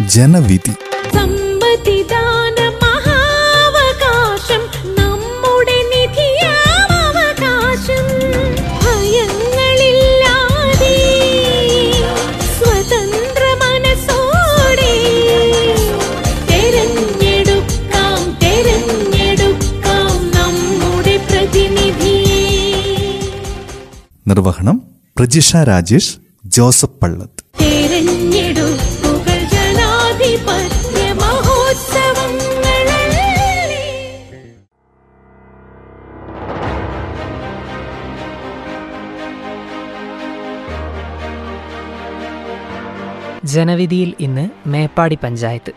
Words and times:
ജനവിധി. 0.00 0.72
നിർവഹണം 24.28 24.82
പ്രജിഷ 25.18 25.56
രാജേഷ് 25.56 26.16
ജോസഫ് 26.46 27.00
പള്ളത്ത്. 27.02 27.35
ജനവിധിയിൽ 43.54 44.10
ഇന്ന് 44.20 44.44
മേപ്പാടി 44.66 45.18
പഞ്ചായത്ത്. 45.24 45.72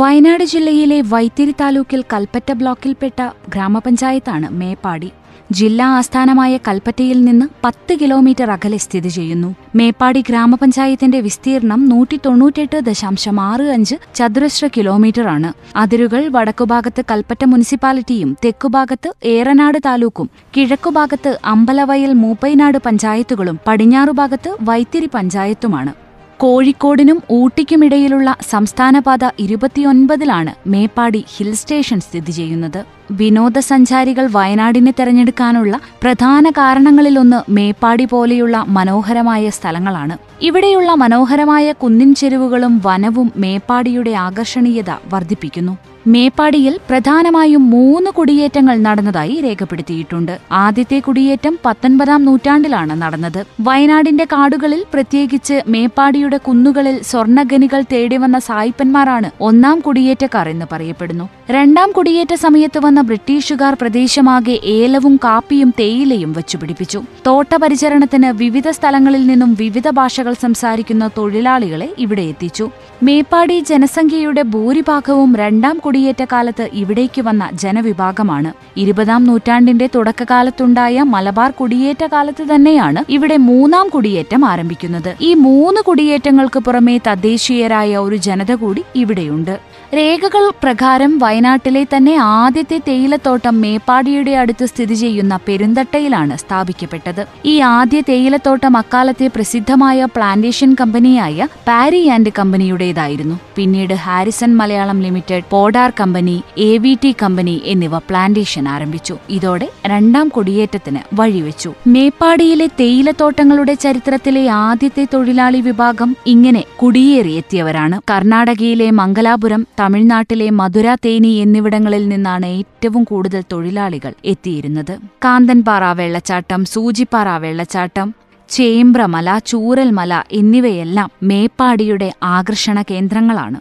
വയനാട് 0.00 0.44
ജില്ലയിലെ 0.44 1.00
വൈത്തിരി 1.00 1.54
താലൂക്കിൽ 1.60 2.00
കൽപ്പറ്റ 2.12 2.52
ബ്ലോക്കിൽപ്പെട്ട 2.52 3.20
ഗ്രാമപഞ്ചായത്താണ് 3.48 4.48
മേപ്പാടി. 4.60 5.10
ജില്ലാ 5.52 5.86
ആസ്ഥാനമായ 5.86 6.56
കൽപ്പറ്റയിൽ 6.56 7.24
നിന്ന് 7.24 7.46
പത്ത് 7.64 8.00
കിലോമീറ്റർ 8.00 8.50
അകലെ 8.50 8.76
സ്ഥിതി 8.76 9.08
ചെയ്യുന്നു. 9.08 9.54
മേപ്പാടി 9.76 10.20
ഗ്രാമപഞ്ചായത്തിന്റെ 10.28 11.20
വിസ്തീർണം 11.20 11.88
നൂറ്റി 11.88 12.20
തൊണ്ണൂറ്റെട്ട് 12.26 12.80
ദശാംശം 12.80 13.40
ആറ് 13.40 13.62
അഞ്ച് 13.62 13.94
ചതുരശ്ര 14.14 14.66
കിലോമീറ്ററാണ് 14.66 15.52
അതിരുകൾ 15.76 16.28
വടക്കുഭാഗത്ത് 16.28 17.04
കൽപ്പറ്റ 17.10 17.44
മുനിസിപ്പാലിറ്റിയും 17.44 18.36
തെക്കുഭാഗത്ത് 18.44 19.12
ഏറനാട് 19.24 19.78
താലൂക്കും 19.86 20.30
കിഴക്കുഭാഗത്ത് 20.56 21.38
അമ്പലവയൽ 21.44 22.12
മൂപ്പൈനാട് 22.12 22.78
പഞ്ചായത്തുകളും 22.78 23.58
പടിഞ്ഞാറുഭാഗത്ത് 23.66 24.56
വൈത്തിരി 24.62 25.10
പഞ്ചായത്തുമാണ്. 25.14 25.94
കോഴിക്കോടിനും 26.40 27.22
ഊട്ടിക്കുമിടയിലുള്ള 27.30 28.36
സംസ്ഥാനപാത 28.50 29.24
ഇരുപത്തിയൊൻപതിലാണ് 29.38 30.68
മേപ്പാടി 30.68 31.24
ഹിൽ 31.36 31.54
സ്റ്റേഷൻ 31.54 32.00
സ്ഥിതി 32.00 32.30
ചെയ്യുന്നത്. 32.30 32.93
വിനോദസഞ്ചാരികൾ 33.10 34.28
വയനാടിനെ 34.32 34.90
തെരഞ്ഞെടുക്കാനുള്ള 34.90 35.80
പ്രധാന 36.02 36.50
കാരണങ്ങളിലൊന്ന് 36.50 37.50
മേപ്പാടി 37.50 38.04
പോലെയുള്ള 38.04 38.64
മനോഹരമായ 38.68 39.50
സ്ഥലങ്ങളാണ്. 39.50 40.18
ഇവിടെയുള്ള 40.42 40.94
മനോഹരമായ 40.94 41.72
കുന്നിൻ 41.72 42.14
ചെരുവുകളും 42.14 42.82
വനവും 42.84 43.32
മേപ്പാടിയുടെ 43.36 44.10
ആകർഷണീയത 44.10 44.90
വർദ്ധിപ്പിക്കുന്നു. 44.90 45.76
മേപ്പാടിയിൽ 46.06 46.80
പ്രധാനമായും 46.90 47.70
മൂന്ന് 47.70 48.10
കുടിയേറ്റങ്ങൾ 48.10 48.76
നടന്നതായി 48.76 49.40
രേഖപ്പെടുത്തിയിട്ടുണ്ട്. 49.44 50.38
ആദ്യത്തെ 50.52 50.98
കുടിയേറ്റം 50.98 51.58
പത്തൊൻപതാം 51.64 52.24
നൂറ്റാണ്ടിലാണ് 52.24 53.02
നടന്നത്. 53.02 53.44
വയനാടിന്റെ 53.60 54.24
കാടുകളിൽ 54.24 54.84
പ്രത്യേകിച്ച് 54.94 55.62
മേപ്പാടിയുടെ 55.68 56.36
കുന്നുകളിൽ 56.36 57.02
സ്വർണഖനികൾ 57.02 57.84
തേടിവന്ന 57.92 58.38
സായിപ്പന്മാരാണ് 58.38 59.30
ഒന്നാം 59.40 59.80
കുടിയേറ്റക്കാർ 59.80 60.48
എന്ന് 60.48 60.66
പറയപ്പെടുന്നു. 60.72 61.28
രണ്ടാം 61.50 61.92
കുടിയേറ്റ 61.92 62.34
സമയത്ത് 62.34 62.78
വന്ന 62.78 63.00
ബ്രിട്ടീഷുകാർ 63.00 63.74
പ്രദേശമാകെ 63.80 64.60
ഏലവും 64.64 65.16
കാപ്പിയും 65.16 65.74
തേയിലയും 65.80 66.32
വച്ചുപിടിപ്പിച്ചു 66.32 67.02
തോട്ടപരിചരണത്തിന് 67.26 68.26
വിവിധ 68.26 68.68
സ്ഥലങ്ങളിൽ 68.68 69.26
നിന്നും 69.26 69.56
വിവിധ 69.58 69.88
ഭാഷകൾ 69.88 70.32
സംസാരിക്കുന്ന 70.32 71.10
തൊഴിലാളികളെ 71.18 71.94
ഇവിടെ 71.98 72.22
എത്തിച്ചു. 72.22 72.70
മേപ്പാടി 73.02 73.60
ജനസംഖ്യയുടെ 73.60 74.42
ഭൂരിഭാഗവും 74.42 75.36
രണ്ടാം 75.36 75.78
കുടിയേറ്റ 75.78 76.24
കാലത്ത് 76.32 76.68
ഇവിടേക്ക് 76.72 77.22
വന്ന 77.22 77.50
ജനവിഭാഗമാണ്. 77.54 78.52
ഇരുപതാം 78.76 79.24
നൂറ്റാണ്ടിന്റെ 79.24 79.88
തുടക്കകാലത്തുണ്ടായ 79.94 81.02
മലബാർ 81.02 81.50
കുടിയേറ്റ 81.50 82.04
കാലത്ത് 82.12 82.54
തന്നെയാണ് 82.54 83.04
ഇവിടെ 83.08 83.36
മൂന്നാം 83.36 83.88
കുടിയേറ്റം 83.88 84.44
ആരംഭിക്കുന്നത്. 84.44 85.16
ഈ 85.20 85.34
മൂന്ന് 85.34 85.80
കുടിയേറ്റങ്ങൾക്ക് 85.80 86.58
പുറമെ 86.58 87.00
തദ്ദേശീയരായ 87.08 87.96
ഒരു 87.96 88.16
ജനത 88.16 88.54
കൂടി 88.54 88.84
ഇവിടെയുണ്ട്. 88.96 89.74
രേഖകൾ 89.96 90.50
പ്രകാരം 90.62 91.18
വയനാട്ടിലെ 91.34 91.80
തന്നെ 91.84 92.12
ആദ്യത്തെ 92.16 92.76
തേയിലത്തോട്ടം 92.88 93.54
മേപ്പാടിയുടെ 93.60 94.32
അടുത്ത് 94.40 94.64
സ്ഥിതി 94.66 94.94
ചെയ്യുന്ന 94.94 95.34
പെരുന്തട്ടയിലാണ് 95.48 96.34
സ്ഥാപിക്കപ്പെട്ടത്. 96.42 97.22
ഈ 97.44 97.54
ആദ്യ 97.68 98.00
തേയിലത്തോട്ടം 98.08 98.74
അക്കാലത്തെ 98.76 99.26
പ്രസിദ്ധമായ 99.36 100.04
പ്ലാന്റേഷൻ 100.16 100.70
കമ്പനിയായ 100.80 101.46
പാരി 101.68 102.02
ആൻഡ് 102.08 102.32
കമ്പനിയുടേതായിരുന്നു. 102.38 103.36
പിന്നീട് 103.56 103.94
Harrison 104.04 104.52
Malayalam 104.60 105.00
limited 105.06 105.48
Podar 105.50 105.92
company 106.00 106.36
A 106.58 106.70
V 106.84 106.92
T 107.04 107.12
company 107.22 107.56
എന്നിവ 107.64 107.98
പ്ലാന്റേഷൻ 108.10 108.68
ആരംഭിച്ചു. 108.74 109.16
ഇതോടെ 109.30 109.68
രണ്ടാം 109.86 110.28
കുടിയേറ്റത്തിന് 110.28 111.02
വഴിവെച്ചു. 111.20 111.72
മേപ്പാടിയിലെ 111.86 112.68
തേയിലത്തോട്ടങ്ങളുടെ 112.82 113.76
ചരിത്രത്തിലെ 113.86 114.44
ആദ്യത്തെ 114.66 115.06
തൊഴിലാളി 115.14 115.62
വിഭാഗം 115.70 116.12
ഇങ്ങനെ 116.26 116.64
കുടിയേറിയെത്തിയവരാണ് 116.82 117.98
കർണാടകയിലെ 118.10 118.90
മംഗലാപുരം 119.02 119.64
തമിഴ്നാട്ടിലെ 119.80 120.50
മധുര 120.62 120.88
തേനി 121.04 121.23
എന്നിവിടങ്ങളിൽ 121.28 122.08
നിന്നാണ് 122.08 122.46
ഏറ്റവും 122.46 123.04
കൂടുതൽ 123.04 123.44
തൊഴിലാളികൾ 123.52 124.14
എത്തിയിരുന്നത്. 124.24 124.98
കാന്തൻപാറ 125.24 125.92
വെള്ളച്ചാട്ടം 125.92 126.64
സൂചിപ്പാറ 126.64 127.36
വെള്ളച്ചാട്ടം 127.36 128.14
ചേമ്പ്രമല 128.48 129.40
ചൂരൽമല 129.46 130.22
എന്നിവയെല്ലാം 130.32 131.10
മേപ്പാടിയുടെ 131.22 132.12
ആകർഷണ 132.22 132.82
കേന്ദ്രങ്ങളാണ്. 132.82 133.60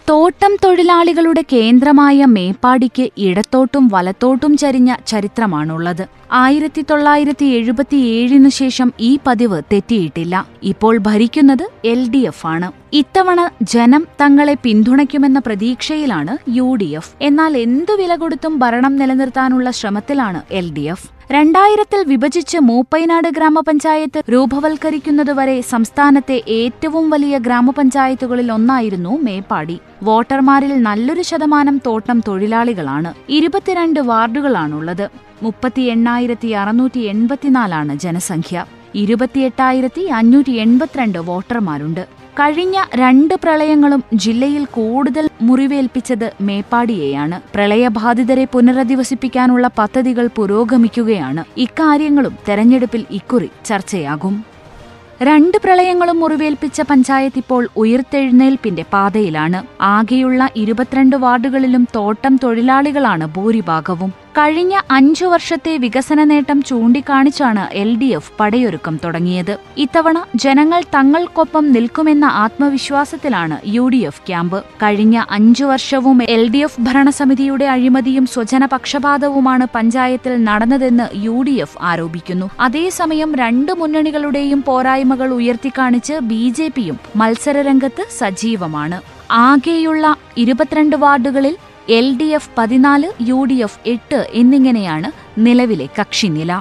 തോട്ടം 0.08 0.56
തൊഴിലാളികളുടെ 0.64 1.42
കേന്ദ്രമായ 1.52 2.24
മേപ്പാടിക്ക് 2.24 3.04
ഇടത്തോട്ടും 3.18 3.84
വലത്തോട്ടും 3.92 4.56
ചരിഞ്ഞ 4.56 4.96
ചരിത്രമാണുള്ളത്. 5.06 6.02
ആയിരത്തി 6.32 6.82
തൊള്ളായിരത്തി 6.90 7.46
എഴുപത്തിയേഴിനു 7.58 8.48
ശേഷം 8.48 8.92
ഈ 9.00 9.18
പതിവ് 9.26 9.62
തെറ്റിയിട്ടില്ല. 9.72 10.44
ഇപ്പോൾ 10.62 10.94
ഭരിക്കുന്നത് 10.98 11.64
എൽ 11.84 12.10
ഡി 12.10 12.18
എഫ് 12.18 12.46
ആണ്. 12.46 12.68
ഇത്തവണ 12.92 13.50
ജനം 13.62 14.06
തങ്ങളെ 14.20 14.56
പിന്തുണയ്ക്കുമെന്ന 14.62 15.38
പ്രതീക്ഷയിലാണ് 15.46 16.38
യു 16.56 16.68
ഡി 16.74 16.90
എഫ്. 17.00 17.12
എന്നാൽ 17.22 17.58
എന്തു 17.58 17.92
വില 17.92 18.14
കൊടുത്തും 18.16 18.58
ഭരണം 18.58 18.96
നിലനിർത്താനുള്ള 18.96 19.70
ശ്രമത്തിലാണ് 19.70 20.42
എൽ 20.50 20.68
ഡി 20.74 20.80
എഫ്. 20.80 21.08
രണ്ടായിരത്തിൽ 21.30 22.04
വിഭജിച്ച് 22.06 22.58
മൂപ്പൈനാട് 22.58 23.28
ഗ്രാമപഞ്ചായത്ത് 23.28 24.22
രൂപവൽക്കരിക്കുന്നതുവരെ 24.32 25.60
സംസ്ഥാനത്തെ 25.60 26.42
ഏറ്റവും 26.48 27.10
വലിയ 27.10 27.38
ഗ്രാമപഞ്ചായത്തുകളിൽ 27.38 28.52
ഒന്നായിരുന്നു 28.52 29.18
മേപ്പാടി. 29.22 29.80
വോട്ടർമാരിൽ 30.02 30.82
നല്ലൊരു 30.82 31.22
ശതമാനം 31.22 31.80
തോട്ടം 31.86 32.20
തൊഴിലാളികളാണ്. 32.28 33.14
ഇരുപത്തിരണ്ട് 33.28 34.00
വാർഡുകളാണുള്ളത്. 34.00 35.08
മുപ്പത്തി 35.42 35.82
എണ്ണായിരത്തി 35.82 36.48
അറുന്നൂറ്റി 36.48 37.00
എൺപത്തിനാലാണ് 37.00 37.98
ജനസംഖ്യ. 37.98 38.66
ഇരുപത്തിയെട്ടായിരത്തി 38.94 40.02
അഞ്ഞൂറ്റി 40.02 40.50
എൺപത്തിരണ്ട് 40.50 41.18
വോട്ടർമാരുണ്ട്. 41.18 42.23
കഴിഞ്ഞ 42.38 42.84
രണ്ട് 42.94 43.34
പ്രളയങ്ങളും 43.34 44.04
ജില്ലയിൽ 44.14 44.64
കൂടുതൽ 44.64 45.28
മുറിവേൽപ്പിച്ചത് 45.42 46.32
മേപ്പാടിയെയാണ്. 46.40 47.40
പ്രളയബാധിതരെ 47.54 48.46
പുനരധിവസിപ്പിക്കാനുള്ള 48.52 49.70
പദ്ധതികൾ 49.78 50.28
പുരോഗമിക്കുകയാണ്. 50.36 51.44
ഇക്കാര്യങ്ങളും 51.56 52.34
തെരഞ്ഞെടുപ്പിൽ 52.48 53.06
ഇക്കുറി 53.10 53.50
ചർച്ചയാകും. 53.64 54.44
രണ്ട് 55.22 55.58
പ്രളയങ്ങളും 55.64 56.20
മുറിവേൽപ്പിച്ച 56.20 56.80
പഞ്ചായത്ത് 56.80 57.38
ഇപ്പോൾ 57.38 57.68
ഉയർത്തെഴുന്നേൽപ്പിന്റെ 57.76 58.84
പാതയിലാണ്. 58.92 59.62
ആകെയുള്ള 59.80 60.48
ഇരുപത്തിരണ്ട് 60.56 61.16
വാർഡുകളിലും 61.16 61.88
തോട്ടം 61.96 62.40
തൊഴിലാളികളാണ് 62.44 63.26
ഭൂരിഭാഗവും. 63.26 64.23
കഴിഞ്ഞ 64.36 64.74
അഞ്ചു 64.96 65.26
വർഷത്തെ 65.32 65.72
വികസന 65.82 66.20
നേട്ടം 66.30 66.58
ചൂണ്ടിക്കാണിച്ചാണ് 66.68 67.64
എൽ 67.82 67.90
ഡി 68.00 68.08
എഫ് 68.18 68.32
പടയൊരുക്കം 68.38 68.94
തുടങ്ങിയത്. 69.02 69.52
ഇത്തവണ 69.84 70.16
ജനങ്ങൾ 70.44 70.80
തങ്ങൾക്കൊപ്പം 70.94 71.64
നിൽക്കുമെന്ന 71.74 72.26
ആത്മവിശ്വാസത്തിലാണ് 72.44 73.56
യു 73.74 73.84
ഡി 73.94 74.00
എഫ് 74.08 74.22
ക്യാമ്പ്. 74.28 74.58
കഴിഞ്ഞ 74.82 75.16
അഞ്ചു 75.36 75.64
വർഷവും 75.70 76.18
എൽ 76.36 76.42
ഡി 76.54 76.62
എഫ് 76.66 76.82
ഭരണസമിതിയുടെ 76.86 77.66
അഴിമതിയും 77.74 78.26
സ്വജനപക്ഷപാതവുമാണ് 78.34 79.68
പഞ്ചായത്തിൽ 79.76 80.34
നടന്നതെന്ന് 80.48 81.06
യു 81.26 81.36
ഡി 81.48 81.54
എഫ് 81.66 81.78
ആരോപിക്കുന്നു. 81.90 82.48
അതേസമയം 82.68 83.32
രണ്ട് 83.42 83.72
മുന്നണികളുടെയും 83.82 84.62
പോരായ്മകൾ 84.70 85.30
ഉയർത്തിക്കാണിച്ച് 85.40 86.16
ബി 86.32 86.44
ജെ 86.58 86.68
പിയും 86.78 86.98
മത്സരരംഗത്ത് 87.22 88.06
സജീവമാണ്. 88.20 88.98
ആകെയുള്ള 89.44 90.06
ഇരുപത്തിരണ്ട് 90.42 90.96
വാർഡുകളിൽ 91.04 91.54
എൽ 91.88 92.16
ഡി 92.16 92.24
എഫ് 92.24 92.48
പതിനാല് 92.58 93.08
യു 93.20 93.44
ഡി 93.44 93.54
എഫ് 93.54 93.88
എട്ട് 93.88 94.26
എന്നിങ്ങനെയാണ് 94.32 95.40
നിലവിലെ 95.40 95.88
കക്ഷിനില. 96.00 96.52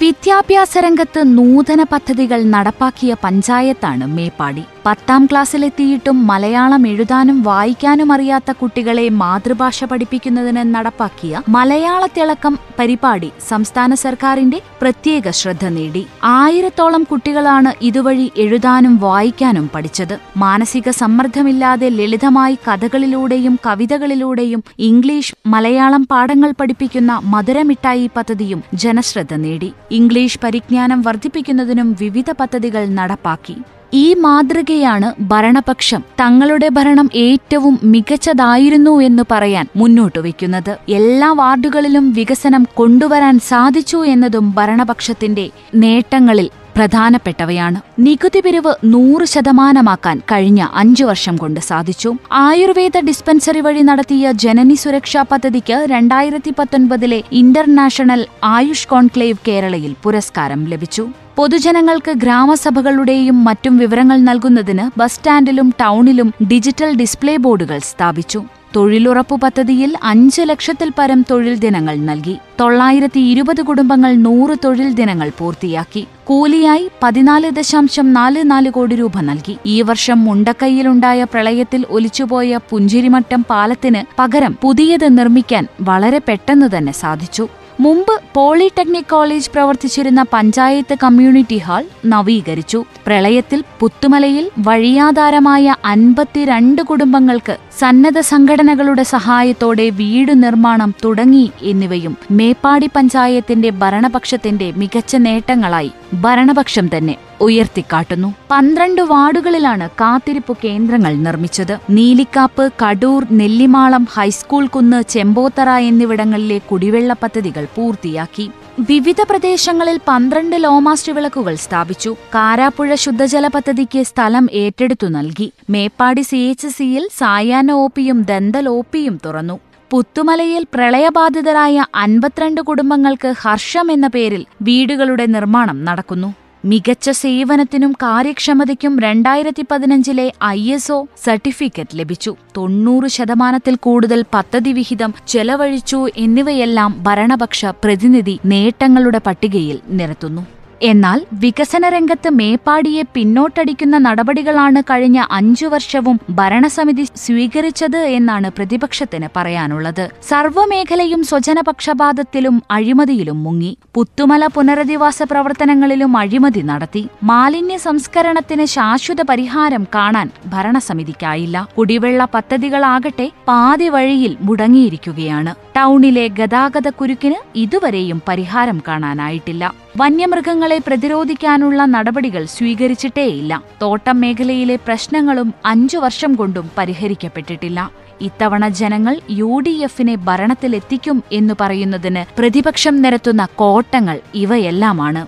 വിദ്യാഭ്യാസ 0.00 0.78
രംഗത്ത് 0.78 1.38
നൂതന 1.38 1.82
പദ്ധതികൾ 1.82 2.42
നടപ്പാക്കിയ 2.42 3.16
പഞ്ചായത്താണ് 3.24 4.06
മേപ്പാടി. 4.06 4.64
പത്താം 4.84 5.26
ക്ലാസ്സിലെത്തിയിട്ടും 5.26 6.26
മലയാളം 6.26 6.86
എഴുതാനും 6.86 7.42
വായിക്കാനും 7.42 8.12
അറിയാത്ത 8.12 8.50
കുട്ടികളെ 8.52 9.08
മാതൃഭാഷ 9.08 9.84
പഠിപ്പിക്കുന്നതിന് 9.84 10.74
നടപ്പാക്കിയ 10.74 11.42
മലയാള 11.48 12.06
തിളക്കം 12.06 12.58
പരിപാടി 12.78 13.32
സംസ്ഥാന 13.48 13.94
സർക്കാരിന്റെ 13.94 14.60
പ്രത്യേക 14.82 15.30
ശ്രദ്ധ 15.30 15.64
നേടി. 15.66 16.06
ആയിരത്തോളം 16.24 17.02
കുട്ടികളാണ് 17.02 17.72
ഇതുവഴി 17.82 18.32
എഴുതാനും 18.36 18.96
വായിക്കാനും 18.96 19.70
പഠിച്ചത്. 19.74 20.20
മാനസിക 20.36 20.90
സമ്മർദ്ദമില്ലാതെ 20.90 21.88
ലളിതമായി 21.88 22.58
കഥകളിലൂടെയും 22.68 23.58
കവിതകളിലൂടെയും 23.66 24.64
ഇംഗ്ലീഷ് 24.78 25.34
മലയാളം 25.46 26.06
പാഠങ്ങൾ 26.10 26.52
പഠിപ്പിക്കുന്ന 26.60 27.20
മധുരമിഠായി 27.24 28.10
പദ്ധതിയും 28.16 28.62
ജനശ്രദ്ധ 28.74 29.34
നേടി. 29.34 29.72
ഇംഗ്ലീഷ് 29.90 30.40
പരിജ്ഞാനം 30.44 31.02
വർദ്ധിപ്പിക്കുന്നതിനും 31.02 31.96
വിവിധ 32.00 32.30
പദ്ധതികൾ 32.40 32.86
നടപ്പാക്കി. 33.00 33.58
ഈ 33.92 34.14
മാതൃകയാണ് 34.14 35.12
ഭരണപക്ഷം. 35.20 36.02
തങ്ങളുടെ 36.20 36.68
ഭരണം 36.68 37.10
ഏറ്റവും 37.14 37.78
മികച്ചതായിരുന്നു 37.84 39.00
എന്ന് 39.00 39.22
പറയാൻ 39.30 39.66
മുന്നോട്ട് 39.76 40.18
വയ്ക്കുന്നത്. 40.18 40.76
എല്ലാ 40.88 41.32
വാർഡുകളിലും 41.32 42.12
വികസനം 42.12 42.66
കൊണ്ടുവരാൻ 42.74 43.38
സാധിച്ചു 43.38 44.04
എന്നതും 44.04 44.54
ഭരണപക്ഷത്തിന്റെ 44.54 45.50
നേട്ടങ്ങളിൽ 45.74 46.50
പ്രധാനപ്പെട്ടവയാണ്. 46.76 47.80
നികുതി 47.98 48.40
പിരിവ് 48.40 48.74
നൂറ് 48.84 49.24
ശതമാനമാക്കാൻ 49.24 50.18
കഴിഞ്ഞ 50.32 50.66
അഞ്ചു 50.74 51.04
വർഷം 51.04 51.36
കൊണ്ട് 51.36 51.60
സാധിച്ചു. 51.60 52.14
ആയുർവേദ 52.32 52.92
ഡിസ്പെൻസറി 53.06 53.60
വഴി 53.60 53.82
നടത്തിയ 53.82 54.32
ജനനി 54.32 54.74
സുരക്ഷാ 54.74 55.22
പദ്ധതിക്ക് 55.22 55.86
രണ്ടായിരത്തി 55.90 56.54
പത്തൊൻപതിലെ 56.58 57.22
ഇന്റർനാഷണൽ 57.32 58.26
ആയുഷ് 58.44 58.88
കോൺക്ലേവ് 58.88 59.36
കേരളയിൽ 59.48 59.94
പുരസ്കാരം 60.02 60.64
ലഭിച്ചു. 60.64 61.08
പൊതുജനങ്ങൾക്ക് 61.36 62.12
ഗ്രാമസഭകളുടെയും 62.12 63.44
മറ്റും 63.44 63.78
വിവരങ്ങൾ 63.78 64.18
നൽകുന്നതിന് 64.18 64.98
ബസ് 64.98 65.14
സ്റ്റാൻഡിലും 65.14 65.70
ടൗണിലും 65.80 66.32
ഡിജിറ്റൽ 66.42 66.96
ഡിസ്പ്ലേ 66.96 67.36
ബോർഡുകൾ 67.36 67.78
സ്ഥാപിച്ചു. 67.78 68.42
തൊഴിലുറപ്പ് 68.76 69.40
പദ്ധതിയിൽ 69.40 69.96
അഞ്ച് 70.02 70.42
ലക്ഷത്തിൽ 70.42 70.92
പരം 70.98 71.24
തൊഴിൽ 71.30 71.58
ദിനങ്ങൾ 71.58 71.96
നൽകി. 71.96 72.38
തൊള്ളായിരത്തി 72.60 73.20
ഇരുപത് 73.20 73.62
കുടുംബങ്ങൾ 73.62 74.14
നൂറ് 74.14 74.56
തൊഴിൽ 74.64 74.92
ദിനങ്ങൾ 74.92 75.30
പൂർത്തിയാക്കി. 75.38 76.06
കൂലിയായി 76.24 76.90
പതിനാല് 77.02 77.50
ദശാംശം 77.50 78.12
നാല് 78.12 78.50
നാല് 78.50 78.70
കോടി 78.70 78.94
രൂപ 78.94 79.20
നൽകി. 79.20 79.56
ഈ 79.66 79.82
വർഷം 79.82 80.24
മുണ്ടക്കൈയിലുണ്ടായ 80.24 81.24
പ്രളയത്തിൽ 81.24 81.84
ഒലിച്ചുപോയ 81.90 82.58
പുഞ്ചിരിമട്ടം 82.70 83.44
പാലത്തിന് 83.50 84.02
പകരം 84.18 84.58
പുതിയത് 84.62 85.18
നിർമ്മിക്കാൻ 85.18 85.66
വളരെ 85.80 86.20
പെട്ടെന്ന് 86.28 86.76
തന്നെ 86.76 86.92
സാധിച്ചു. 86.92 87.48
മുമ്പ് 87.84 88.12
പോളിടെക്നിക് 88.34 89.10
കോളേജ് 89.10 89.50
പ്രവർത്തിച്ചിരുന്ന 89.50 90.22
പഞ്ചായത്ത് 90.32 90.94
കമ്മ്യൂണിറ്റി 91.02 91.58
ഹാൾ 91.58 91.84
നവീകരിച്ചു. 92.06 92.80
പ്രളയത്തിൽ 93.06 93.60
പുത്തുമലയിൽ 93.80 94.44
വഴിയാധാരമായ 94.58 95.74
അൻപത്തിരണ്ട് 95.84 96.82
കുടുംബങ്ങൾക്ക് 96.82 97.56
സന്നദ്ധ 97.78 98.20
സംഘടനകളുടെ 98.32 99.04
സഹായത്തോടെ 99.14 99.86
വീട് 100.00 100.42
നിർമ്മാണം 100.42 100.92
തുടങ്ങി 101.04 101.46
എന്നിവയും 101.62 102.16
മേപ്പാടി 102.30 102.90
പഞ്ചായത്തിന്റെ 102.96 103.70
ഭരണപക്ഷത്തിന്റെ 103.82 104.70
മികച്ച 104.76 105.16
നേട്ടങ്ങളായി. 105.28 105.92
ഭരണപക്ഷം 106.20 106.88
തന്നെ 106.96 107.16
ഉയർത്തിക്കാട്ടുന്നു. 107.40 108.34
പന്ത്രണ്ട് 108.50 109.02
വാർഡുകളിലാണ് 109.02 109.90
കാത്തിരിപ്പ് 109.90 110.56
കേന്ദ്രങ്ങൾ 110.64 111.14
നിർമ്മിച്ചത്. 111.14 111.78
നീലിക്കാപ്പ് 111.90 112.72
കടൂർ 112.84 113.26
നെല്ലിമാളം 113.32 114.08
ഹൈസ്കൂൾ 114.12 114.66
കുന്ന് 114.66 115.02
ചെമ്പോത്തറ 115.08 115.68
എന്നിവിടങ്ങളിലെ 115.68 116.58
കുടിവെള്ള 116.58 117.12
പദ്ധതികൾ 117.12 117.64
പൂർത്തിയാക്കി. 117.64 118.50
വിവിധ 118.80 119.16
പ്രദേശങ്ങളിൽ 119.30 120.00
പന്ത്രണ്ട് 120.08 120.56
ലോമാസ്റ്റ് 120.56 121.12
വിളക്കുകൾ 121.12 121.54
സ്ഥാപിച്ചു. 121.54 122.16
കാരാപ്പുഴ 122.34 122.94
ശുദ്ധജല 122.94 123.46
പദ്ധതിക്ക് 123.46 124.02
സ്ഥലം 124.02 124.48
ഏറ്റെടുത്തു 124.52 125.06
നൽകി. 125.06 125.52
മേപ്പാടി 125.70 126.22
സി 126.22 126.36
എച്ച് 126.36 126.68
സിയിൽ 126.68 127.08
സായാഹ്ന 127.18 127.86
പിയും 127.86 128.22
ദന്തൽ 128.22 128.68
ഒപിയും 128.68 129.20
തുറന്നു. 129.26 129.58
പുത്തുമലയിൽ 129.90 130.66
പ്രളയബാധിതരായ 130.74 131.84
അൻപത്തിരണ്ട് 131.94 132.60
കുടുംബങ്ങൾക്ക് 132.60 133.34
ഹർഷം 133.40 133.92
എന്ന 133.92 134.06
പേരിൽ 134.06 134.46
വീടുകളുടെ 134.62 135.26
നിർമ്മാണം 135.26 135.84
നടക്കുന്നു. 135.84 136.34
മികച്ച 136.64 137.10
സേവനത്തിനും 137.10 137.92
കാര്യക്ഷമതയ്ക്കും 137.92 138.98
രണ്ടായിരത്തി 138.98 139.64
പതിനഞ്ചിലെ 139.70 140.32
ഐ 140.44 140.72
എസ് 140.72 140.92
ഒ 140.92 141.06
സർട്ടിഫിക്കറ്റ് 141.24 141.98
ലഭിച്ചു. 141.98 142.36
തൊണ്ണൂറ് 142.56 143.06
ശതമാനത്തിൽ 143.06 143.74
കൂടുതൽ 143.80 144.24
പദ്ധതി 144.34 144.72
വിഹിതം 144.72 145.14
ചെലവഴിച്ചു 145.28 146.08
എന്നിവയെല്ലാം 146.16 147.02
ഭരണപക്ഷ 147.02 147.66
പ്രതിനിധി 147.66 148.40
നേട്ടങ്ങളുടെ 148.44 149.18
പട്ടികയിൽ 149.18 149.80
നിരത്തുന്നു. 149.88 150.59
എന്നാൽ 150.82 151.26
വികസന 151.32 151.88
രംഗത്ത് 151.88 152.28
മേപ്പാടിയെ 152.28 153.02
പിന്നോട്ടടിക്കുന്ന 153.14 153.98
നടപടികളാണ് 153.98 154.82
കഴിഞ്ഞ 154.82 155.24
അഞ്ചു 155.30 155.66
വർഷവും 155.66 156.20
ഭരണസമിതി 156.30 157.04
സ്വീകരിച്ചത് 157.16 157.96
എന്നാണ് 157.96 158.50
പ്രതിപക്ഷത്തിന് 158.50 159.28
പറയാനുള്ളത്. 159.36 160.10
സർവമേഖലയും 160.28 161.24
സ്വജനപക്ഷപാതത്തിലും 161.24 162.62
അഴിമതിയിലും 162.70 163.42
മുങ്ങി. 163.42 163.76
പുത്തുമല 163.94 164.46
പുനരധിവാസ 164.46 165.22
പ്രവർത്തനങ്ങളിലും 165.22 166.16
അഴിമതി 166.16 166.60
നടത്തി. 166.60 167.08
മാലിന്യ 167.22 167.76
സംസ്കരണത്തിന് 167.76 168.64
ശാശ്വത 168.64 169.22
പരിഹാരം 169.22 169.86
കാണാൻ 169.94 170.30
ഭരണസമിതിക്കായില്ല. 170.46 171.66
കുടിവെള്ള 171.78 172.24
പദ്ധതികളാകട്ടെ 172.34 173.30
പാതി 173.48 173.88
വഴിയിൽ 173.88 174.36
മുടങ്ങിയിരിക്കുകയാണ്. 174.40 175.54
ടൗണിലെ 175.80 176.28
ഗതാഗത 176.28 176.88
കുരുക്കിന് 176.88 177.34
ഇതുവരെയും 177.56 178.22
പരിഹാരം 178.28 178.82
കാണാനായിട്ടില്ല. 178.88 179.74
വന്യമൃഗങ്ങളെ 179.96 180.80
പ്രതിരോധിക്കാനുള്ള 180.86 181.84
നടപടികൾ 181.84 182.44
സ്വീകരിച്ചിട്ടേയില്ല. 182.44 183.62
തോട്ടം 183.82 184.20
മേഖലയിലെ 184.20 184.76
പ്രശ്നങ്ങളും 184.76 185.54
അഞ്ചു 185.66 185.98
വർഷം 185.98 186.34
കൊണ്ടും 186.34 186.70
പരിഹരിക്കപ്പെട്ടിട്ടില്ല. 186.78 187.90
ഇത്തവണ 188.20 188.68
ജനങ്ങൾ 188.68 189.20
യു 189.30 189.60
ഡി 189.66 189.70
എഫിനെ 189.70 190.14
ഭരണത്തിലെത്തിക്കും 190.14 191.22
എന്നു 191.32 191.54
പറയുന്നതിന് 191.60 192.36
പ്രതിപക്ഷം 192.38 193.02
നിരത്തുന്ന 193.02 193.48
കോട്ടങ്ങൾ 193.56 194.20
ഇവയെല്ലാമാണ്. 194.34 195.26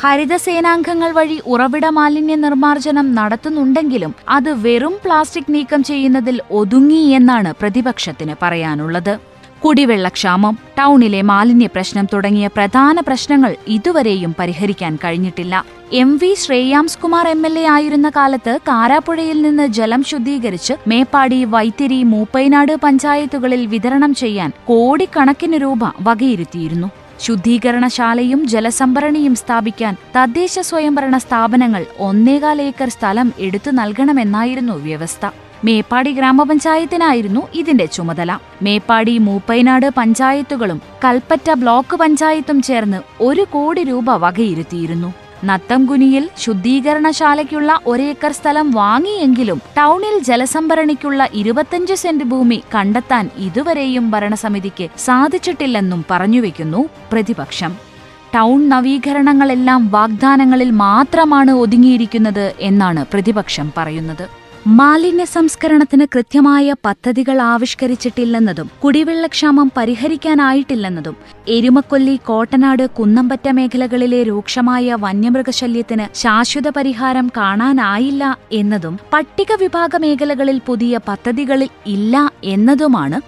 ഹരിതസേനാംഗങ്ങൾ 0.00 1.12
വഴി 1.12 1.42
ഉറവിട 1.46 1.86
മാലിന്യ 1.86 2.34
നിർമ്മാർജനം 2.34 3.14
നടത്തുന്നുണ്ടെങ്കിലും 3.14 4.14
അത് 4.28 4.66
വെറും 4.66 4.94
പ്ലാസ്റ്റിക് 5.04 5.52
നീക്കം 5.54 5.82
ചെയ്യുന്നതിൽ 5.82 6.40
ഒതുങ്ങി 6.50 7.02
എന്നാണ് 7.08 7.54
പ്രതിപക്ഷത്തിന് 7.60 8.34
പറയാനുള്ളത്. 8.42 9.31
കുടിവെള്ളക്ഷാമം 9.64 10.54
ടൗണിലെ 10.78 11.22
മാലിന്യ 11.22 11.66
പ്രശ്നം 11.66 12.06
തുടങ്ങിയ 12.12 12.46
പ്രധാന 12.46 13.00
പ്രശ്നങ്ങൾ 13.00 13.56
ഇതുവരെയും 13.68 14.34
പരിഹരിക്കാൻ 14.38 14.98
കഴിഞ്ഞിട്ടില്ല. 15.04 15.64
M 15.92 16.16
V 16.16 16.34
Shreyams 16.34 16.98
Kumar 16.98 17.28
M 17.28 17.46
L 17.46 17.58
A 17.58 17.64
ആയിരുന്ന 17.66 18.08
കാലത്ത് 18.08 18.58
കാരാപ്പുഴയിൽ 18.68 19.42
നിന്ന് 19.42 19.66
ജലം 19.66 20.04
ശുദ്ധീകരിച്ച് 20.04 20.74
മേപ്പാടി 20.88 21.44
വൈത്തിരി 21.44 22.02
മൂപ്പൈനാട് 22.02 22.72
പഞ്ചായത്തുകളിൽ 22.84 23.66
വിതരണം 23.66 24.14
ചെയ്യാൻ 24.14 24.52
കോടിക്കണക്കിന് 24.64 25.60
രൂപ 25.62 25.92
വകയിരുത്തിയിരുന്നു. 26.00 26.90
ശുദ്ധീകരണശാലയും 27.20 28.48
ജലസംഭരണിയും 28.48 29.34
സ്ഥാപിക്കാൻ 29.34 29.96
തദ്ദേശ 30.16 30.58
സ്വയംഭരണ 30.58 31.16
സ്ഥാപനങ്ങൾ 31.18 31.84
ഒന്നേകാൽ 31.98 32.62
ഏക്കർ 32.62 32.88
സ്ഥലം 32.88 33.32
എടുത്തു 33.38 33.70
നൽകണമെന്നായിരുന്നു 33.70 34.72
വ്യവസ്ഥ. 34.72 35.26
മേപ്പാടി 35.64 36.12
ഗ്രാമപഞ്ചായത്തിനായിരുന്നു 36.12 37.42
ഇതിന്റെ 37.54 37.86
ചുമതല. 37.86 38.30
മേപ്പാടി 38.62 39.18
മൂപ്പൈനാട് 39.18 39.88
പഞ്ചായത്തുകളും 39.98 40.82
കൽപ്പറ്റ 41.04 41.50
ബ്ലോക്ക് 41.54 41.96
പഞ്ചായത്തും 41.96 42.62
ചേർന്ന് 42.62 43.00
ഒരു 43.20 43.46
കോടി 43.50 43.82
രൂപ 43.82 44.10
വകയിരുത്തിയിരുന്നു. 44.24 45.10
നത്തംകുനിയിൽ 45.44 46.28
ശുദ്ധീകരണശാലയ്ക്കുള്ള 46.38 47.80
ഒരേക്കർ 47.86 48.32
സ്ഥലം 48.32 48.70
വാങ്ങിയെങ്കിലും 48.70 49.60
ടൗണിൽ 49.78 50.16
ജലസംഭരണിക്കുള്ള 50.24 51.28
ഇരുപത്തഞ്ച് 51.34 51.94
സെന്റ് 51.94 52.24
ഭൂമി 52.24 52.62
കണ്ടെത്താൻ 52.74 53.30
ഇതുവരെയും 53.38 54.10
ഭരണസമിതിക്ക് 54.10 54.88
സാധിച്ചിട്ടില്ലെന്നും 54.98 56.04
പറഞ്ഞുവെക്കുന്നു 56.10 56.82
പ്രതിപക്ഷം. 57.12 57.72
ടൗൺ 58.34 58.68
നവീകരണങ്ങളെല്ലാം 58.68 59.88
വാഗ്ദാനങ്ങളിൽ 59.88 60.70
മാത്രമാണ് 60.70 61.52
ഒതുങ്ങിയിരിക്കുന്നത് 61.52 62.54
എന്നാണ് 62.58 63.04
പ്രതിപക്ഷം 63.12 63.72
പറയുന്നത്. 63.76 64.41
മാലിന്യ 64.66 65.24
സംസ്കരണത്തിന് 65.24 66.06
കൃത്യമായ 66.12 66.74
പദ്ധതികൾ 66.84 67.40
ആവിഷ്കരിച്ചിട്ടില്ലെന്നതും 67.42 68.68
കുടിവെള്ളക്ഷാമം 68.82 69.70
പരിഹരിക്കാനായിട്ടില്ലെന്നതും 69.76 71.16
എരുമക്കൊല്ലി 71.48 72.16
കോട്ടനാട് 72.16 72.86
കുന്നമ്പറ്റ 72.86 73.48
മേഖലകളിലെ 73.48 74.22
രൂക്ഷമായ 74.22 74.94
വന്യമൃഗശല്യത്തിന് 74.94 76.06
ശാശ്വത 76.14 76.68
പരിഹാരം 76.68 77.28
കാണാനായില്ല 77.36 78.38
എന്നതും 78.52 78.98
പട്ടിക 79.12 79.52
വിഭാഗ 79.60 79.96
മേഖലകളിൽ 79.96 80.60
പുതിയ 80.66 81.00
പദ്ധതികളിൽ 81.08 81.70
ഇല്ല 81.86 82.30
എന്നതുമാണ് 82.44 83.20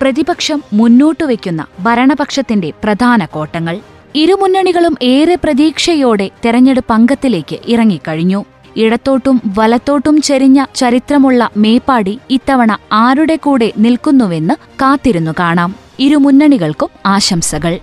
പ്രതിപക്ഷം 0.00 0.62
മുന്നോട്ടുവെക്കുന്ന 0.72 1.66
ഭരണപക്ഷത്തിന്റെ 1.82 2.72
പ്രധാന 2.84 3.24
കോട്ടങ്ങൾ. 3.24 3.80
ഇരുമുന്നണികളും 4.14 4.96
ഏറെ 5.02 5.34
പ്രതീക്ഷയോടെ 5.34 6.30
തെരഞ്ഞെടുപ്പ് 6.44 6.92
അംഗത്തിലേക്ക് 6.92 7.58
ഇറങ്ങിക്കഴിഞ്ഞു. 7.66 8.44
ഇടത്തോട്ടും 8.78 9.40
വലത്തോട്ടും 9.58 10.22
ചെരിഞ്ഞ 10.22 10.64
ചരിത്രമുള്ള 10.74 11.50
മേപ്പാടി 11.56 12.18
ഇത്തവണ 12.30 12.78
ആരുടെ 12.92 13.36
കൂടെ 13.36 13.72
നിൽക്കുന്നുവെന്ന് 13.78 14.54
കാത്തിരുന്നു 14.54 15.30
കാണാം. 15.38 15.74
ഇരുമുന്നണികൾക്കും 15.98 16.88
ആശംസകൾ. 17.06 17.78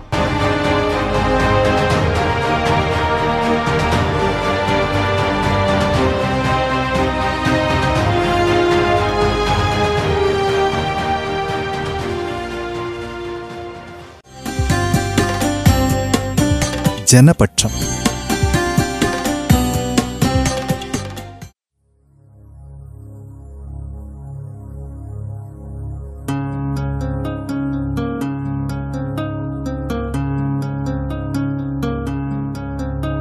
ജനപക്ഷം 17.08 18.05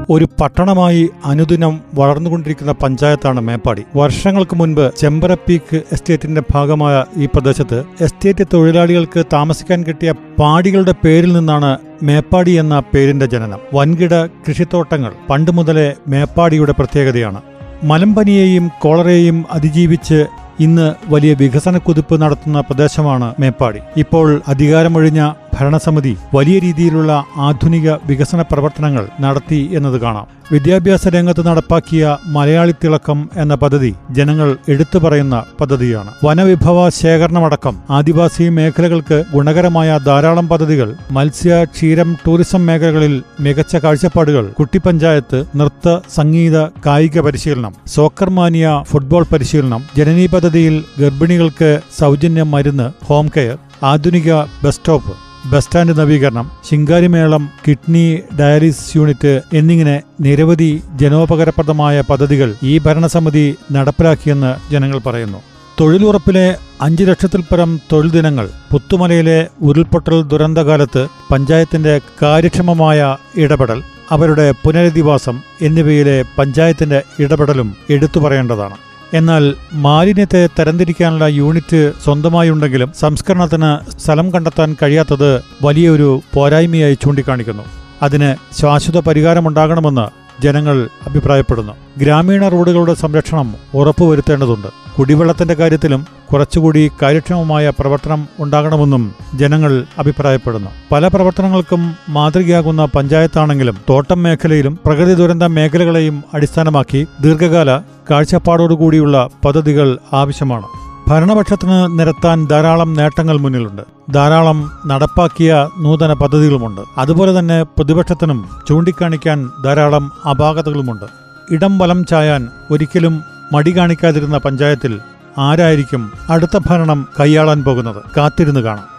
ഒരു 0.10 0.28
പട്ടണമായി 0.42 1.10
അനുദിനം 1.26 1.82
വളർന്നുകൊണ്ടിരിക്കുന്ന 1.94 2.72
പഞ്ചായത്താണ് 2.72 3.42
മേപ്പാടി. 3.42 3.84
വർഷങ്ങൾക്ക് 3.96 4.56
മുൻപ് 4.56 4.92
ചെമ്പര 4.98 5.34
പീക്ക് 5.34 5.82
എസ്റ്റേറ്റിന്റെ 5.92 6.44
ഭാഗമായ 6.54 7.06
ഈ 7.18 7.26
പ്രദേശത്ത് 7.26 7.84
എസ്റ്റേറ്റ് 8.02 8.46
തൊഴിലാളികൾക്ക് 8.54 9.24
താമസിക്കാൻ 9.34 9.84
കിട്ടിയ 9.84 10.12
പാടികളുടെ 10.12 10.94
പേരിൽ 11.04 11.34
നിന്നാണ് 11.34 11.78
മേപ്പാടി 12.04 12.52
എന്ന 12.52 12.80
പേരിന്റെ 12.80 13.26
ജനനം. 13.26 13.60
വൻകിട 13.74 14.26
കൃഷിത്തോട്ടങ്ങൾ 14.26 15.14
പണ്ട് 15.30 15.52
മുതലേ 15.52 15.94
മേപ്പാടിയുടെ 16.08 16.72
പ്രത്യേകതയാണ്. 16.72 17.42
മലമ്പനിയെയും 17.84 18.72
കോളറയെയും 18.82 19.46
അതിജീവിച്ച് 19.52 20.26
ഇന്ന് 20.60 20.94
വലിയ 21.08 21.34
വികസന 21.34 21.78
കുതിപ്പ് 21.78 22.22
നടത്തുന്ന 22.22 22.62
പ്രദേശമാണ് 22.62 23.34
മേപ്പാടി. 23.40 23.80
ഇപ്പോൾ 23.98 24.42
അധികാരമൊഴിഞ്ഞ 24.48 25.32
ഭരണസമിതി 25.56 26.18
വലിയ 26.34 26.60
രീതിയിലുള്ള 26.60 27.12
ആധുനിക 27.38 27.90
വികസന 27.92 28.42
പ്രവർത്തനങ്ങൾ 28.42 29.08
നടത്തി 29.22 29.70
എന്നത് 29.74 30.02
കാണാം. 30.02 30.28
വിദ്യാഭ്യാസ 30.52 31.08
രംഗത്ത് 31.08 31.48
നടപ്പാക്കിയ 31.48 32.18
മലയാളി 32.26 32.74
തിളക്കം 32.84 33.30
എന്ന 33.36 33.56
പദ്ധതി 33.56 33.96
ജനങ്ങൾ 34.12 34.58
എടുത്തു 34.70 34.98
പറയുന്ന 34.98 35.44
പദ്ധതിയാണ്. 35.62 36.10
വനവിഭവ 36.24 36.90
ശേഖരണമടക്കം 36.90 37.76
ആദിവാസി 37.90 38.50
മേഖലകൾക്ക് 38.50 39.24
ഗുണകരമായ 39.34 40.00
ധാരാളം 40.06 40.48
പദ്ധതികൾ 40.48 40.96
മത്സ്യ 41.12 41.64
ക്ഷീരം 41.64 42.16
ടൂറിസം 42.28 42.66
മേഖലകളിൽ 42.66 43.16
മികച്ച 43.40 43.76
കാഴ്ചപ്പാടുകൾ 43.76 44.46
കുട്ടിപ്പഞ്ചായത്ത് 44.60 45.46
നൃത്ത 45.56 45.98
സംഗീത 46.16 46.58
കായിക 46.86 47.20
പരിശീലനം 47.20 47.74
സോക്കർ 47.88 48.30
മാനിയ 48.30 48.84
ഫുട്ബോൾ 48.92 49.26
പരിശീലനം 49.34 49.84
ജനനീ 49.98 50.28
പദ്ധതിയിൽ 50.28 50.84
ഗർഭിണികൾക്ക് 51.00 51.72
സൗജന്യ 52.00 52.44
മരുന്ന് 52.44 52.90
ഹോം 53.06 53.28
കെയർ 53.38 53.58
ആധുനിക 53.84 54.34
ബസ് 54.64 54.76
സ്റ്റോപ്പ് 54.76 55.25
ബസ് 55.52 55.66
സ്റ്റാൻഡ് 55.66 55.98
നവീകരണം 55.98 56.52
ശിങ്കാരിമേളം 56.68 57.50
കിഡ്നി 57.66 58.06
ഡയാലിസിസ് 58.40 58.98
യൂണിറ്റ് 58.98 59.42
എന്നിങ്ങനെ 59.54 60.02
നിരവധി 60.22 60.70
ജനോപകരപ്രദമായ 60.96 62.02
പദ്ധതികൾ 62.02 62.56
ഈ 62.64 62.80
ഭരണസമിതി 62.80 63.56
നടപ്പിലാക്കിയെന്ന് 63.72 64.56
ജനങ്ങൾ 64.72 65.00
പറയുന്നു. 65.08 65.40
തൊഴിലുറപ്പിലെ 65.80 66.56
അഞ്ചു 66.82 67.04
ലക്ഷത്തിൽ 67.04 67.42
പരം 67.42 67.80
തൊഴിൽ 67.92 68.12
ദിനങ്ങൾ 68.12 68.50
പുത്തുമലയിലെ 68.72 69.48
ഉരുൾപൊട്ടൽ 69.62 70.22
ദുരന്തകാലത്ത് 70.32 71.08
പഞ്ചായത്തിന്റെ 71.32 72.02
കാര്യക്ഷമമായ 72.24 73.00
ഇടപെടൽ 73.36 73.82
അവരുടെ 74.12 74.52
പുനരധിവാസം 74.64 75.36
എന്നിവയിലെ 75.62 76.24
പഞ്ചായത്തിന്റെ 76.38 77.04
ഇടപെടലും 77.20 77.78
എടുത്തു 77.90 78.20
പറയേണ്ടതാണ്. 78.20 78.76
എന്നാൽ 79.14 79.56
മാലിന്യത്തെ 79.74 80.50
തരംതിരിക്കാനുള്ള 80.60 81.26
യൂണിറ്റ് 81.26 81.94
സ്വന്തമായുണ്ടെങ്കിലും 82.04 82.92
സംസ്കരണത്തിന് 83.00 84.00
സ്ഥലം 84.00 84.34
കണ്ടെത്താൻ 84.34 84.76
കഴിയാത്തത് 84.84 85.44
വലിയൊരു 85.64 86.22
പോരായ്മയായി 86.34 86.94
ചൂണ്ടിക്കാണിക്കുന്നു. 86.94 87.64
അതിന് 88.02 88.36
ശാശ്വത 88.62 88.98
പരിഹാരമുണ്ടാകണമെന്ന് 88.98 90.25
ജനങ്ങൾ 90.44 90.90
അഭിപ്രായപ്പെടുന്നു. 91.08 91.74
ഗ്രാമീണ 91.98 92.48
റോഡുകളുടെ 92.48 92.94
സംരക്ഷണം 92.94 93.56
ഉറപ്പുവരുത്തേണ്ടതുണ്ട്. 93.74 94.68
കുടിവെള്ളത്തിന്റെ 94.98 95.54
കാര്യത്തിലും 95.54 96.06
കുറച്ചുകൂടി 96.34 96.92
കാര്യക്ഷമമായ 97.02 97.70
പ്രവർത്തനം 97.70 98.28
ഉണ്ടാകണമെന്നും 98.40 99.14
ജനങ്ങൾ 99.36 99.86
അഭിപ്രായപ്പെടുന്നു. 100.00 100.70
പല 100.92 101.08
പ്രവർത്തനങ്ങൾക്കും 101.08 101.96
മാതൃകയാകുന്ന 102.10 102.86
പഞ്ചായത്താണെങ്കിലും 102.86 103.78
തോട്ടം 103.90 104.24
മേഖലയിലും 104.24 104.80
പ്രകൃതി 104.86 105.14
ദുരന്ത 105.14 105.44
മേഖലകളെയും 105.44 106.24
അടിസ്ഥാനമാക്കി 106.34 107.08
ദീർഘകാല 107.22 107.78
കാഴ്ചപ്പാടോടുകൂടിയുള്ള 108.12 109.30
പദ്ധതികൾ 109.46 109.98
ആവശ്യമാണ്. 110.14 110.85
ഭരണപക്ഷത്തിന് 111.08 112.00
നിരത്താൻ 112.00 112.48
ധാരാളം 112.48 112.94
നേട്ടങ്ങൾ 112.94 113.38
മുന്നിലുണ്ട്. 113.38 113.82
ധാരാളം 114.14 114.72
നടപ്പാക്കിയ 114.88 115.70
നൂതന 115.80 116.14
പദ്ധതികളുമുണ്ട്. 116.14 116.82
അതുപോലെ 116.98 117.40
തന്നെ 117.40 117.64
പ്രതിപക്ഷത്തിനും 117.64 118.46
ചൂണ്ടിക്കാണിക്കാൻ 118.70 119.50
ധാരാളം 119.66 120.12
അപാകതകളുമുണ്ട്. 120.30 121.06
ഇടം 121.52 121.78
വലം 121.78 122.06
ചായാൻ 122.06 122.48
ഒരിക്കലും 122.72 123.24
മടി 123.54 123.78
കാണിക്കാതിരുന്ന 123.78 124.38
പഞ്ചായത്തിൽ 124.38 125.00
ആരായിരിക്കും 125.38 126.12
അടുത്ത 126.30 126.60
ഭരണം 126.66 127.08
കൈയാളാൻ 127.20 127.64
പോകുന്നത്? 127.64 128.02
കാത്തിരുന്ന് 128.18 128.60
കാണാം. 128.60 128.95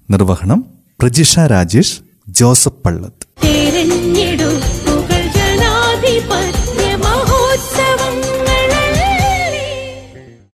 നിർവഹണം 0.10 0.66
പ്രജിഷ 1.02 1.40
രാജേഷ് 1.40 2.02
ജോസഫ് 2.30 2.84
പള്ളത്ത്. 2.86 3.27